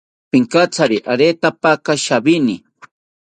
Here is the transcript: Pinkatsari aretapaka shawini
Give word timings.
Pinkatsari 0.31 0.97
aretapaka 1.11 1.91
shawini 2.05 2.55